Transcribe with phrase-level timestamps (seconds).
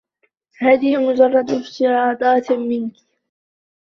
[0.57, 2.95] هذه مجرّد افتراضات منكِ.